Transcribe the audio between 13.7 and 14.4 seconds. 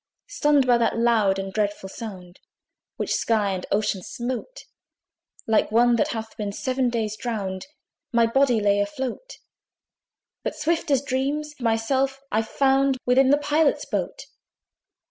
boat.